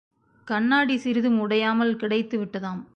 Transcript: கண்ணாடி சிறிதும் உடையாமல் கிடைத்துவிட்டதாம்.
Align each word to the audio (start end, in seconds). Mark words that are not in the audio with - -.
கண்ணாடி 0.47 0.97
சிறிதும் 0.97 1.39
உடையாமல் 1.39 1.95
கிடைத்துவிட்டதாம். 1.95 2.81